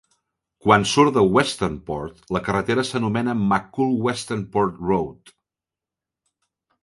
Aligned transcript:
Quan 0.67 0.85
surt 0.91 1.11
de 1.17 1.23
Westernport, 1.35 2.23
la 2.37 2.41
carretera 2.47 2.85
s'anomena 2.91 3.35
McCoole-Westernport 3.41 4.81
Road. 4.93 5.35